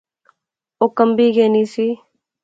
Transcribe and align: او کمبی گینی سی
او 0.79 0.85
کمبی 0.97 1.27
گینی 1.35 1.63
سی 1.73 1.87